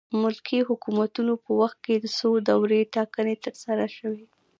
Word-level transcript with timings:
ملکي 0.21 0.59
حکومتونو 0.69 1.33
په 1.43 1.51
وخت 1.61 1.77
کې 1.85 1.95
څو 2.17 2.29
دورې 2.49 2.79
ټاکنې 2.95 3.35
ترسره 3.45 3.85
شوې. 3.97 4.25